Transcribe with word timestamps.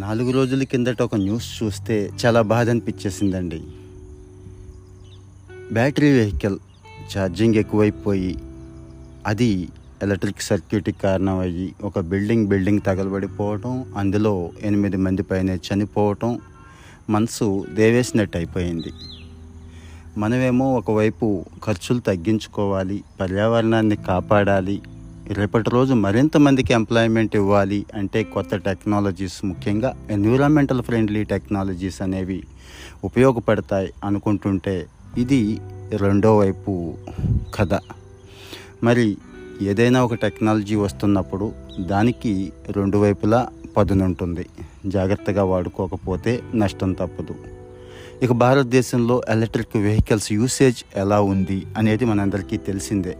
నాలుగు 0.00 0.30
రోజుల 0.30 0.62
కిందట 0.62 1.02
ఒక 1.02 1.14
న్యూస్ 1.14 1.62
చూస్తే 1.62 2.10
చాలా 2.24 2.42
బాధ 2.42 2.70
అనిపించేసిందండి. 2.70 3.60
బ్యాటరీ 5.72 6.10
వెహికల్ 6.12 6.58
ఛార్జింగ్ 7.16 7.54
ఎక్కువైపోయి 7.54 8.32
అది 9.26 9.68
ఎలక్ట్రిక్ 10.02 10.42
సర్క్యూట్కి 10.42 10.92
కారణం 10.92 11.38
అయ్యి 11.38 11.74
ఒక 11.82 12.00
బిల్డింగ్ 12.00 12.46
బిల్డింగ్ 12.46 12.80
తగలబడిపోవటం 12.86 13.94
అందులో 13.96 14.50
ఎనిమిది 14.62 14.96
మంది 14.96 15.22
పైన 15.22 15.50
చనిపోవటం 15.50 16.40
మనసు 17.10 17.66
దేవేసినట్టు 17.74 18.36
అయిపోయింది 18.36 18.92
మనమేమో 20.18 20.74
ఒకవైపు 20.74 21.26
ఖర్చులు 21.64 22.00
తగ్గించుకోవాలి 22.00 23.04
పర్యావరణాన్ని 23.20 23.96
కాపాడాలి 23.96 24.76
రేపటి 25.38 25.70
రోజు 25.70 25.94
మరింత 25.94 26.36
మందికి 26.36 26.72
ఎంప్లాయ్మెంట్ 26.72 27.36
ఇవ్వాలి 27.36 27.86
అంటే 27.94 28.22
కొత్త 28.24 28.56
టెక్నాలజీస్ 28.56 29.44
ముఖ్యంగా 29.44 29.90
ఎన్విరాన్మెంటల్ 30.10 30.82
ఫ్రెండ్లీ 30.82 31.24
టెక్నాలజీస్ 31.24 32.02
అనేవి 32.02 32.38
ఉపయోగపడతాయి 33.04 33.92
అనుకుంటుంటే 34.04 34.74
ఇది 35.18 35.40
రెండో 35.96 36.38
వైపు 36.38 36.72
కథ. 37.54 37.74
మరి 38.84 39.16
ఏదైనా 39.62 40.04
ఒక 40.04 40.14
టెక్నాలజీ 40.14 40.76
వస్తున్నప్పుడు 40.76 41.52
దానికి 41.92 42.52
రెండు 42.76 42.98
వైపులా 42.98 43.48
పదునుంటుంది 43.76 44.46
జాగ్రత్తగా 44.86 45.44
వాడుకోకపోతే 45.44 46.42
నష్టం 46.54 46.92
తప్పదు. 46.92 47.34
ఇక 48.22 48.32
భారతదేశంలో 48.32 49.22
ఎలక్ట్రిక్ 49.28 49.76
వెహికల్స్ 49.76 50.32
యూసేజ్ 50.32 50.80
ఎలా 50.96 51.20
ఉంది 51.20 51.66
అనేది 51.76 52.04
మనందరికీ 52.04 52.56
తెలిసిందే. 52.56 53.16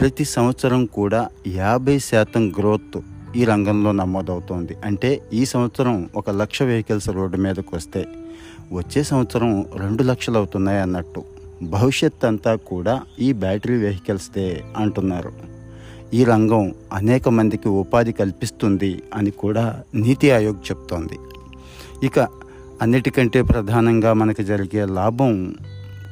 ప్రతి 0.00 0.24
సంవత్సరం 0.24 0.86
కూడా 0.86 1.28
యాభై 1.46 1.98
శాతం 1.98 2.52
గ్రోత్ 2.58 3.00
ఈ 3.36 3.44
రంగంలో 3.44 3.92
నమోదవుతోంది. 3.92 4.74
అంటే 4.84 5.22
ఈ 5.32 5.44
సంవత్సరం 5.44 6.10
ఒక 6.16 6.30
లక్ష 6.30 6.62
వెహికల్స్ 6.62 7.08
రోడ్డు 7.08 7.36
మీదకు 7.36 7.76
వస్తే 7.76 8.06
వచ్చే 8.72 9.02
సంవత్సరం 9.02 9.66
రెండు 9.76 10.02
లక్షలు 10.02 10.36
అవుతున్నాయి 10.36 10.80
అన్నట్టు. 10.80 11.24
భవిష్యత్ 11.62 12.24
అంతా 12.24 12.54
కూడా 12.54 13.02
ఈ 13.18 13.32
బ్యాటరీ 13.32 13.76
వెహికల్స్దే 13.76 14.64
అంటున్నారు. 14.76 15.32
ఈ 16.14 16.24
రంగం 16.24 16.74
అనేక 16.92 17.28
మందికి 17.28 17.68
ఉపాధి 17.68 18.12
కల్పిస్తుంది 18.12 19.02
అని 19.14 19.30
కూడా 19.30 19.82
నీతి 19.94 20.30
ఆయోగ్ 20.30 20.70
చెప్తోంది. 20.70 21.18
ఇక 22.06 22.18
అన్నిటికంటే 22.82 23.42
ప్రధానంగా 23.42 24.12
మనకు 24.12 24.42
జరిగే 24.42 24.84
లాభం 24.84 25.54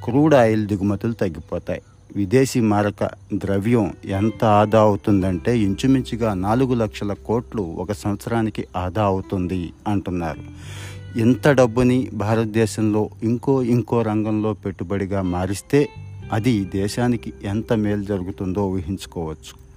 క్రూడ్ 0.05 0.35
ఆయిల్ 0.35 0.67
దిగుమతులు 0.67 1.13
తగ్గిపోతాయి. 1.13 1.83
విదేశీ 2.17 2.61
మారక 2.61 3.11
ద్రవ్యం 3.35 3.93
ఎంత 4.05 4.45
ఆదా 4.45 4.81
అవుతుందంటే 4.81 5.59
ఇంచుమించుగా 5.59 6.35
నాలుగు 6.35 6.75
లక్షల 6.75 7.13
కోట్లు 7.13 7.63
ఒక 7.63 7.93
సంవత్సరానికి 7.93 8.65
ఆదా 8.77 9.05
అవుతుంది 9.05 9.73
అంటున్నారు. 9.89 10.41
ఇంత 11.19 11.49
డబ్బుని 11.49 12.11
భారతదేశంలో 12.15 13.09
ఇంకో 13.23 13.63
ఇంకో 13.63 14.03
రంగంలో 14.03 14.53
పెట్టుబడిగా 14.53 15.23
మారిస్తే 15.23 15.89
అది 16.33 16.65
దేశానికి 16.65 17.33
ఎంత 17.45 17.73
మేలు 17.73 18.03
జరుగుతుందో 18.03 18.67
ఊహించుకోవచ్చు. 18.67 19.69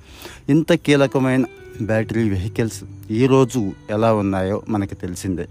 ఇంత 0.49 0.73
కీలకమైన 0.73 1.43
బ్యాటరీ 1.81 2.29
వెహికల్స్ 2.29 3.11
ఈరోజు 3.11 3.71
ఎలా 3.89 4.13
ఉన్నాయో 4.13 4.61
మనకు 4.69 4.95
తెలిసిందే. 4.95 5.47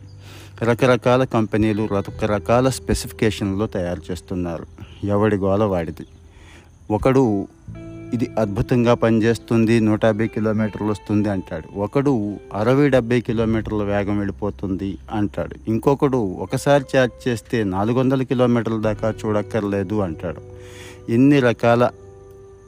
రకరకాల 0.63 1.25
కంపెనీలు 1.25 1.89
రకరకాల 1.97 2.69
స్పెసిఫికేషన్లో 2.69 3.67
తయారు 3.67 4.03
చేస్తున్నారు. 4.11 4.67
ఎవడి 5.05 5.37
గోల 5.37 5.65
వాడిది? 5.65 6.07
ఒకడు 6.91 7.49
ఇది 8.15 8.31
అద్భుతంగా 8.39 8.95
పనిచేస్తుంది 8.95 9.81
నూట 9.81 10.05
యాభై 10.05 10.29
కిలోమీటర్లు 10.29 10.87
వస్తుంది 10.87 11.29
అంటాడు. 11.29 11.79
ఒకడు 11.79 12.37
అరవై 12.55 12.89
డెబ్బై 12.89 13.21
కిలోమీటర్ల 13.21 13.83
వేగం 13.83 14.17
వెళ్ళిపోతుంది 14.17 14.99
అంటాడు. 15.13 15.57
ఇంకొకడు 15.69 16.17
ఒకసారి 16.17 16.85
ఛార్జ్ 16.97 17.29
చేస్తే 17.29 17.65
నాలుగు 17.65 17.99
వందల 17.99 18.23
కిలోమీటర్ల 18.23 18.77
దాకా 18.77 19.15
చూడక్కర్లేదు 19.25 19.95
అంటాడు. 19.95 20.41
ఇన్ని 21.13 21.41
రకాల 21.41 21.91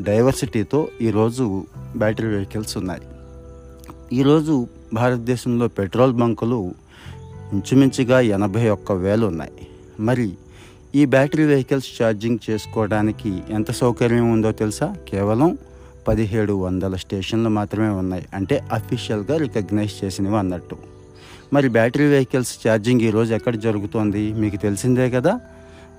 డైవర్సిటీతో 0.03 0.89
ఈరోజు 1.01 1.65
బ్యాటరీ 1.97 2.29
వెహికల్స్ 2.29 2.77
ఉన్నాయి. 2.77 3.03
ఈరోజు 4.13 4.67
భారతదేశంలో 4.95 5.69
పెట్రోల్ 5.69 6.13
బంకులు 6.13 6.75
ఇంచుమించుగా 7.53 8.21
ఎనభై 8.21 8.69
ఒక్క 8.69 8.93
వేలు 8.93 9.27
ఉన్నాయి. 9.27 9.53
మరి 10.01 10.33
ఈ 10.95 11.05
బ్యాటరీ 11.05 11.45
వెహికల్స్ 11.45 12.03
ఛార్జింగ్ 12.03 12.39
చేసుకోవడానికి 12.51 13.43
ఎంత 13.51 13.71
సౌకర్యం 13.71 14.33
ఉందో 14.33 14.53
తెలుసా? 14.53 14.97
కేవలం 15.09 15.59
పదిహేడు 16.09 16.53
వందల 16.53 16.97
స్టేషన్లు 16.97 17.49
మాత్రమే 17.49 17.89
ఉన్నాయి. 17.89 18.27
అంటే 18.35 18.65
అఫీషియల్గా 18.73 19.37
రికగ్నైజ్ 19.37 20.05
చేసినవి 20.05 20.39
అన్నట్టు. 20.39 20.77
మరి 21.53 21.69
బ్యాటరీ 21.69 22.05
వెహికల్స్ 22.05 22.69
ఛార్జింగ్ 22.69 23.01
ఈరోజు 23.01 23.35
ఎక్కడ 23.35 23.55
జరుగుతోంది? 23.57 24.33
మీకు 24.33 24.57
తెలిసిందే 24.57 25.11
కదా? 25.11 25.41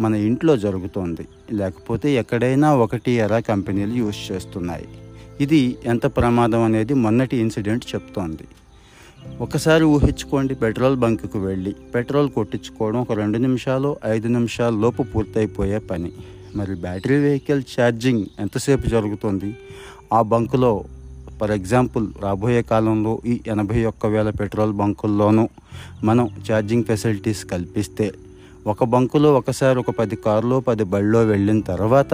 మన 0.01 0.15
ఇంట్లో 0.15 0.57
జరుగుతోంది. 0.57 1.27
లేకపోతే 1.51 2.11
ఎక్కడైనా 2.11 2.75
ఒకటి 2.75 3.11
ఎరా 3.11 3.39
కంపెనీలు 3.39 3.93
యూజ్ 3.93 4.31
చేస్తున్నాయి? 4.31 4.85
ఇది 5.41 5.77
ఎంత 5.85 6.05
ప్రమాదం 6.05 6.61
అనేది 6.61 6.93
మొన్నటి 6.93 7.37
ఇన్సిడెంట్ 7.37 7.85
చెప్తోంది. 7.95 8.43
ఒకసారి 9.41 9.83
ఊహించుకోండి 9.83 10.55
పెట్రోల్ 10.55 10.95
బంకుకు 10.95 11.39
వెళ్ళి 11.39 11.75
పెట్రోల్ 11.95 12.29
కొట్టించుకోవడం 12.29 12.99
ఒక 12.99 13.11
రెండు 13.11 13.37
నిమిషాలు 13.37 13.97
ఐదు 14.05 14.27
నిమిషాల 14.27 14.73
లోపు 14.73 15.03
పూర్తయిపోయే 15.03 15.77
పని. 15.77 16.11
మరి 16.55 16.75
బ్యాటరీ 16.75 17.17
వెహికల్ 17.17 17.63
ఛార్జింగ్ 17.73 18.25
ఎంతసేపు 18.39 18.87
జరుగుతుంది? 18.87 19.55
ఆ 20.13 20.21
బంకులో 20.21 20.83
ఫర్ 21.39 21.51
ఎగ్జాంపుల్ 21.51 22.07
రాబోయే 22.23 22.61
కాలంలో 22.61 23.19
ఈ 23.25 23.39
ఎనభై 23.47 23.85
ఒక్క 23.85 24.05
వేల 24.05 24.29
పెట్రోల్ 24.29 24.73
బంకుల్లోనూ 24.73 25.49
మనం 26.03 26.29
ఛార్జింగ్ 26.51 26.83
ఫెసిలిటీస్ 26.83 27.45
కల్పిస్తే 27.45 28.11
ఒక 28.67 28.83
బంకులో 28.83 29.33
ఒకసారి 29.33 29.79
ఒక 29.79 29.89
పది 29.89 30.15
కార్లో 30.15 30.59
పది 30.59 30.83
బళ్ళో 30.83 31.21
వెళ్ళిన 31.21 31.59
తర్వాత 31.59 32.13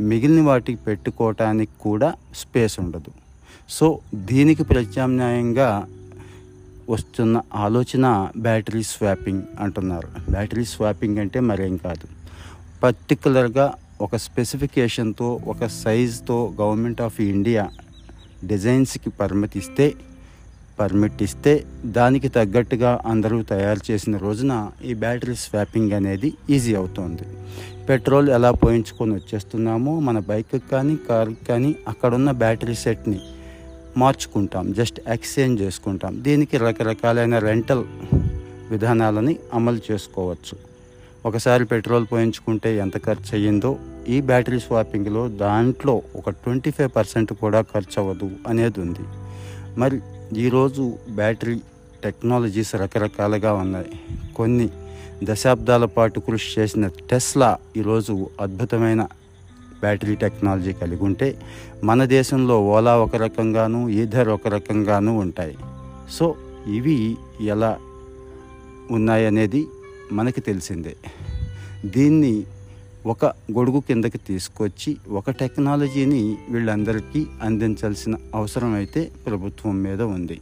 మిగిలిన 0.00 0.42
వాటికి 0.46 0.78
పెట్టుకోవటానికి 0.78 1.72
కూడా 1.80 2.14
స్పేస్ 2.34 2.80
ఉండదు. 2.80 3.10
సో 3.68 3.98
దీనికి 4.14 4.62
ప్రత్యామ్నాయంగా 4.62 5.86
వస్తున్న 6.90 7.40
ఆలోచన 7.54 8.06
బ్యాటరీ 8.36 8.82
స్వాపింగ్ 8.82 9.42
అంటున్నారు. 9.60 10.08
బ్యాటరీ 10.30 10.64
స్వాపింగ్ 10.64 11.18
అంటే 11.18 11.40
మరేం 11.40 11.76
కాదు. 11.76 12.06
పర్టికులర్గా 12.82 13.66
ఒక 14.00 14.16
స్పెసిఫికేషన్తో 14.16 15.40
ఒక 15.46 15.66
సైజుతో 15.66 16.36
గవర్నమెంట్ 16.60 17.00
ఆఫ్ 17.00 17.20
ఇండియా 17.20 17.64
డిజైన్స్కి 18.44 19.10
పర్మిట్ 19.10 19.56
ఇస్తే 19.56 19.86
పర్మిట్ 20.80 21.22
ఇస్తే 21.22 21.52
దానికి 21.86 22.28
తగ్గట్టుగా 22.28 22.90
అందరూ 23.06 23.38
తయారు 23.42 23.80
చేసిన 23.90 24.16
రోజున 24.16 24.52
ఈ 24.84 24.94
బ్యాటరీ 24.94 25.34
స్వాపింగ్ 25.34 25.92
అనేది 25.92 26.28
ఈజీ 26.50 26.74
అవుతుంది. 26.74 27.24
పెట్రోల్ 27.88 28.28
ఎలా 28.28 28.50
పోయించుకొని 28.62 29.12
వచ్చేస్తున్నామో 29.14 30.00
మన 30.00 30.18
బైక్కి 30.18 30.58
కానీ 30.72 30.96
కార్కి 31.08 31.44
కానీ 31.44 31.70
అక్కడున్న 31.88 32.30
బ్యాటరీ 32.42 32.74
సెట్ని 32.74 33.20
మార్చుకుంటాం 33.96 34.72
జస్ట్ 34.72 35.00
ఎక్స్చేంజ్ 35.08 35.62
చేసుకుంటాం. 35.62 36.22
దీనికి 36.22 36.56
రకరకాలైన 36.56 37.38
రెంటల్ 37.38 37.84
విధానాలని 38.70 39.36
అమలు 39.54 39.80
చేసుకోవచ్చు. 39.92 40.58
ఒకసారి 41.26 41.64
పెట్రోల్ 41.64 42.06
పోయించుకుంటే 42.12 42.76
ఎంత 42.76 43.04
ఖర్చు 43.04 43.38
అయ్యిందో 43.38 43.78
ఈ 44.08 44.20
బ్యాటరీ 44.20 44.60
స్వాపింగ్లో 44.60 45.28
దాంట్లో 45.28 46.02
ఒక 46.16 46.30
ట్వంటీ 46.30 46.70
ఫైవ్ 46.70 46.90
పర్సెంట్ 46.96 47.32
కూడా 47.32 47.60
ఖర్చు 47.60 48.02
అవ్వదు 48.02 48.30
అనేది 48.48 48.80
ఉంది. 48.80 49.00
మరి 49.80 50.00
ఈరోజు 50.36 50.98
బ్యాటరీ 51.10 51.60
టెక్నాలజీస్ 52.04 52.74
రకరకాలుగా 52.74 53.52
ఉన్నాయి. 53.52 53.90
కొన్ని 54.36 54.68
దశాబ్దాల 55.24 55.84
పాటు 55.84 56.20
కృషి 56.20 56.60
చేసిన 56.60 56.86
టెస్లా 56.86 57.58
ఈరోజు 57.76 58.30
అద్భుతమైన 58.40 59.06
బ్యాటరీ 59.82 60.14
టెక్నాలజీ 60.14 60.72
కలిగి 60.72 61.04
ఉంటే 61.04 61.28
మన 61.84 62.04
దేశంలో 62.04 62.56
ఓలా 62.74 62.94
ఒక 63.04 63.16
రకంగాను 63.16 63.88
ఈధర్ 63.88 64.28
ఒక 64.28 64.48
రకంగాను 64.48 65.18
ఉంటాయి. 65.18 65.56
సో 66.16 66.34
ఇవి 66.76 67.16
ఎలా 67.54 67.72
ఉన్నాయనేది 68.90 69.66
మనకి 70.12 70.40
తెలిసిందే. 70.40 70.94
దీన్ని 71.96 72.44
ఒక 73.06 73.24
గొడుగు 73.56 73.80
కిందకి 73.88 74.18
తీసుకొచ్చి 74.18 74.96
ఒక 75.08 75.30
టెక్నాలజీని 75.30 76.36
వీళ్ళందరికీ 76.50 77.26
అందించాల్సిన 77.42 78.14
అవసరం 78.34 78.72
అయితే 78.74 79.10
ప్రభుత్వం 79.26 79.82
మీద 79.82 80.02
ఉంది. 80.16 80.38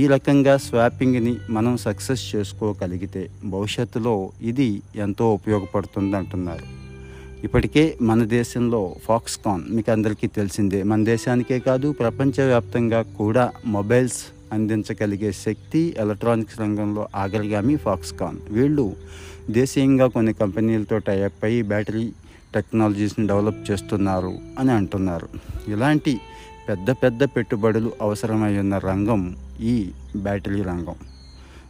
ఈ 0.00 0.06
రకంగా 0.06 0.56
స్వాపింగ్ని 0.56 1.34
మనం 1.50 1.76
సక్సెస్ 1.86 2.36
చేసుకోగలిగితే 2.36 3.22
భవిష్యత్తులో 3.44 4.14
ఇది 4.42 4.82
ఎంతో 5.04 5.26
ఉపయోగపడుతుంది 5.34 6.16
అంటున్నారు 6.16 6.83
ఇప్పటికే 7.44 7.96
మన 8.02 8.24
దేశంలో 8.24 8.96
ఫాక్స్కాన్ 9.04 9.62
మీకు 9.70 9.92
అందరికీ 9.92 10.26
తెలిసిందే. 10.26 10.82
మన 10.82 11.04
దేశానికే 11.04 11.58
కాదు 11.58 11.92
ప్రపంచవ్యాప్తంగా 11.92 13.02
కూడా 13.02 13.52
మొబైల్స్ 13.66 14.24
అందించగలిగే 14.52 15.32
శక్తి 15.32 15.94
ఎలక్ట్రానిక్స్ 15.98 16.60
రంగంలో 16.60 17.08
ఆగ్రగామి 17.16 17.76
ఫాక్స్కాన్. 17.76 18.36
వీళ్ళు 18.50 18.96
దేశీయంగా 19.50 20.06
కొన్ని 20.06 20.32
కంపెనీలతో 20.32 20.98
టైఅప్ 20.98 21.44
అయ్యి 21.44 21.62
బ్యాటరీ 21.62 22.12
టెక్నాలజీస్ని 22.54 23.26
డెవలప్ 23.26 23.70
చేస్తున్నారు 23.70 24.34
అని 24.58 24.72
అంటున్నారు. 24.72 25.28
ఇలాంటి 25.68 26.20
పెద్ద 26.68 26.90
పెద్ద 26.90 27.24
పెట్టుబడులు 27.24 27.92
అవసరమై 28.00 28.58
ఉన్న 28.58 28.78
రంగం 28.78 29.36
ఈ 29.60 29.90
బ్యాటరీ 30.16 30.62
రంగం. 30.62 30.94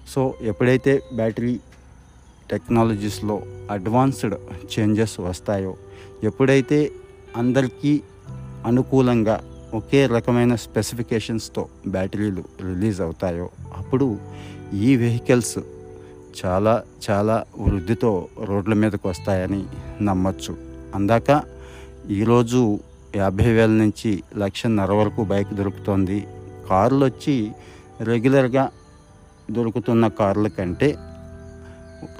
సో 0.08 0.34
ఎప్పుడైతే 0.42 1.02
బ్యాటరీ 1.14 1.60
టెక్నాలజీస్లో 2.50 3.42
అడ్వాన్స్డ్ 3.70 4.34
చేంజెస్ 4.72 5.20
వస్తాయో 5.20 5.74
ఎప్పుడైతే 6.24 6.90
అందరికీ 7.36 8.02
అనుకూలంగా 8.66 9.40
ఒకే 9.74 10.06
రకమైన 10.06 10.54
స్పెసిఫికేషన్స్తో 10.54 11.68
బ్యాటరీలు 11.86 12.44
రిలీజ్ 12.62 13.00
అవుతాయో 13.00 13.50
అప్పుడు 13.74 14.18
ఈ 14.74 14.96
వెహికల్స్ 14.96 15.58
చాలా 16.44 16.82
చాలా 17.10 17.44
వృద్ధితో 17.58 18.28
రోడ్ల 18.44 18.74
మీదకు 18.74 19.08
వస్తాయని 19.08 19.64
నమ్మచ్చు. 20.04 20.56
అందాక 20.94 21.42
ఈరోజు 22.10 22.78
యాభై 23.16 23.52
వేల 23.52 23.70
నుంచి 23.70 24.22
లక్షన్నర 24.36 24.92
వరకు 24.92 25.24
బైక్ 25.24 25.54
దొరుకుతుంది. 25.54 26.26
కార్లు 26.70 27.04
వచ్చి 27.04 27.52
రెగ్యులర్గా 28.00 28.70
దొరుకుతున్న 29.50 30.08
కార్ల 30.08 30.48
కంటే 30.48 30.96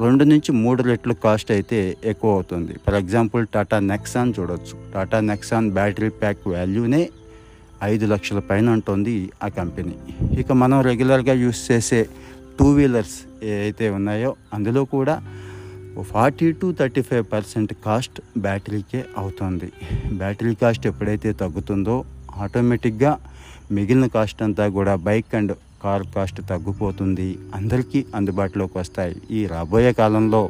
రెండు 0.05 0.25
నుంచి 0.33 0.51
మూడు 0.63 0.81
రెట్లు 0.89 1.15
కాస్ట్ 1.25 1.51
అయితే 1.57 1.79
ఎక్కువ 2.13 2.31
అవుతుంది. 2.39 2.75
ఫర్ 2.85 2.97
ఎగ్జాంపుల్ 3.03 3.45
టాటా 3.55 3.79
నెక్సాన్ 3.93 4.33
చూడొచ్చు. 4.37 4.75
టాటా 4.95 5.19
నెక్సాన్ 5.31 5.69
బ్యాటరీ 5.79 6.11
ప్యాక్ 6.23 6.43
వాల్యూనే 6.55 7.03
ఐదు 7.93 8.07
లక్షల 8.13 8.41
పైన 8.51 8.67
ఉంటుంది 8.77 9.15
ఆ 9.47 9.49
కంపెనీ. 9.61 9.95
ఇక 10.41 10.53
మనం 10.63 10.79
రెగ్యులర్గా 10.89 11.35
యూస్ 11.45 11.63
చేసే 11.71 12.01
టూ 12.59 12.69
వీలర్స్ 12.79 13.17
ఏవైతే 13.53 13.87
ఉన్నాయో 13.99 14.31
అందులో 14.57 14.83
కూడా 14.95 15.15
forty 16.13 16.47
to 16.61 16.69
thirty 16.79 17.03
five 17.09 17.25
percent 17.35 17.73
cost 17.85 18.19
బ్యాటరీకే 18.47 19.01
అవుతుంది. 19.23 19.69
బ్యాటరీ 20.21 20.55
కాస్ట్ 20.63 20.87
ఎప్పుడైతే 20.91 21.33
తగ్గుతుందో 21.43 21.97
ఆటోమేటిక్గా 22.45 23.13
మిగిలిన 23.77 24.07
కాస్ట్ 24.17 24.41
అంతా 24.47 24.65
కూడా 24.79 24.95
బైక్ 25.09 25.35
అండ్ 25.41 25.53
కార్ 25.85 26.05
కాస్ట్ 26.15 26.41
తగ్గిపోతుంది 26.51 27.29
అందరికీ 27.59 28.01
అందుబాటులోకి 28.19 28.77
వస్తాయి. 28.83 29.17
ఈ 29.39 29.41
రాబోయే 29.55 29.93
కాలంలో 30.01 30.43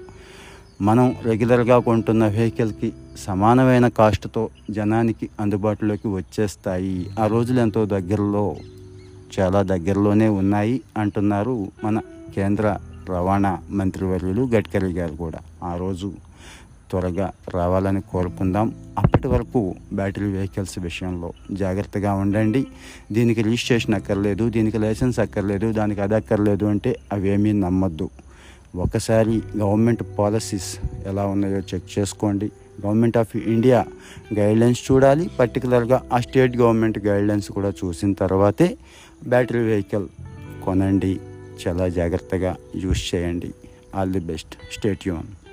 మనం 0.88 1.06
రెగ్యులర్గా 1.28 1.76
కొంటున్న 1.88 2.24
వెహికల్కి 2.36 2.88
సమానమైన 3.24 3.86
కాస్ట్తో 3.98 4.42
జనానికి 4.78 5.26
అందుబాటులోకి 5.42 6.08
వచ్చేస్తాయి. 6.18 6.96
ఆ 7.22 7.26
రోజులు 7.34 7.60
ఎంతో 7.66 7.82
దగ్గరలో 7.94 8.44
చాలా 9.36 9.60
దగ్గరలోనే 9.72 10.28
ఉన్నాయి 10.40 10.76
అంటున్నారు 11.02 11.54
మన 11.84 11.96
కేంద్ర 12.36 12.66
రవాణా 13.12 13.52
మంత్రివర్యులు 13.78 14.42
గడ్కరీ 14.54 14.92
గారు 14.98 15.14
కూడా. 15.22 15.40
ఆ 15.70 15.72
రోజు 15.82 16.08
త్వరగా 16.90 17.32
రావాలని 17.54 18.00
కోరుకుందాం. 18.00 18.74
అప్పటి 18.98 19.28
వరకు 19.28 19.74
బ్యాటరీ 19.92 20.32
వెహికల్స్ 20.32 20.78
విషయంలో 20.78 21.32
జాగ్రత్తగా 21.52 22.14
ఉండండి. 22.14 22.66
దీనికి 23.12 23.42
రిజిస్ట్రేషన్ 23.42 23.94
అక్కర్లేదు 23.94 24.48
దీనికి 24.48 24.78
లైసెన్స్ 24.78 25.18
అక్కర్లేదు 25.18 25.72
దానికి 25.72 26.00
అది 26.00 26.14
అక్కర్లేదు 26.14 26.64
అంటే 26.64 26.96
అవేమీ 27.12 27.52
నమ్మద్దు. 27.52 28.10
ఒకసారి 28.76 29.42
గవర్నమెంట్ 29.56 30.02
పాలసీస్ 30.18 30.78
ఎలా 31.06 31.26
ఉన్నాయో 31.26 31.58
చెక్ 31.58 31.98
చేసుకోండి. 31.98 32.50
గవర్నమెంట్ 32.86 33.16
ఆఫ్ 33.16 33.36
ఇండియా 33.36 33.86
గైడ్లైన్స్ 34.38 34.92
చూడాలి. 34.92 35.30
పర్టికులర్గా 35.38 36.02
ఆ 36.12 36.20
స్టేట్ 36.20 36.56
గవర్నమెంట్ 36.56 36.98
గైడ్లైన్స్ 36.98 37.52
కూడా 37.52 37.68
చూసిన 37.68 38.12
తర్వాతే 38.12 38.76
బ్యాటరీ 39.28 39.60
వెహికల్ 39.60 40.08
కొనండి. 40.64 41.20
చాలా 41.68 41.88
జాగ్రత్తగా 41.88 42.56
యూస్ 42.76 43.14
చేయండి. 43.14 43.54
All 43.94 44.12
the 44.12 44.20
best. 44.20 44.54
State 44.72 45.08
Yoon. 45.08 45.43